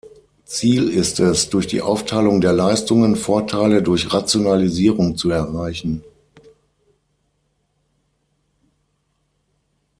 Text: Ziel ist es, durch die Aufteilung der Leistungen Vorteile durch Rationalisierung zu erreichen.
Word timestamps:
Ziel 0.45 0.89
ist 0.89 1.19
es, 1.19 1.51
durch 1.51 1.67
die 1.67 1.83
Aufteilung 1.83 2.41
der 2.41 2.53
Leistungen 2.53 3.15
Vorteile 3.15 3.83
durch 3.83 4.11
Rationalisierung 4.11 5.15
zu 5.15 5.29
erreichen. 5.29 6.03